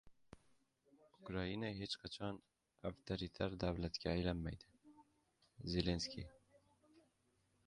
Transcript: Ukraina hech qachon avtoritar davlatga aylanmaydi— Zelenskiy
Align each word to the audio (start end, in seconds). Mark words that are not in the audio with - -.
Ukraina 1.17 1.69
hech 1.81 1.93
qachon 2.05 2.39
avtoritar 2.91 3.59
davlatga 3.65 4.11
aylanmaydi— 4.15 4.73
Zelenskiy 5.77 6.31